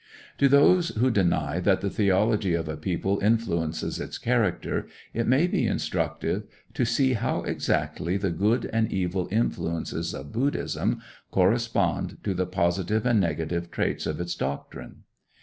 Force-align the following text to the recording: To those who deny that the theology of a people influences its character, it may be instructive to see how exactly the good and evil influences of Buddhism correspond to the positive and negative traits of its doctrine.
To 0.39 0.49
those 0.49 0.87
who 0.95 1.11
deny 1.11 1.59
that 1.59 1.81
the 1.81 1.89
theology 1.91 2.55
of 2.55 2.67
a 2.67 2.75
people 2.75 3.19
influences 3.21 3.99
its 3.99 4.17
character, 4.17 4.87
it 5.13 5.27
may 5.27 5.45
be 5.45 5.67
instructive 5.67 6.45
to 6.73 6.85
see 6.85 7.13
how 7.13 7.43
exactly 7.43 8.17
the 8.17 8.31
good 8.31 8.65
and 8.73 8.91
evil 8.91 9.27
influences 9.29 10.15
of 10.15 10.31
Buddhism 10.31 11.01
correspond 11.29 12.17
to 12.23 12.33
the 12.33 12.47
positive 12.47 13.05
and 13.05 13.19
negative 13.19 13.69
traits 13.69 14.07
of 14.07 14.19
its 14.19 14.33
doctrine. 14.33 15.03